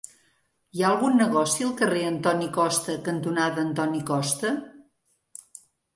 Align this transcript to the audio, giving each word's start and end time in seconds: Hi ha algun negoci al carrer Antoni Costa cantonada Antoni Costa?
Hi 0.77 0.79
ha 0.83 0.87
algun 0.93 1.17
negoci 1.19 1.67
al 1.67 1.75
carrer 1.83 2.01
Antoni 2.13 2.49
Costa 2.57 2.95
cantonada 3.09 3.67
Antoni 3.69 4.03
Costa? 4.11 4.55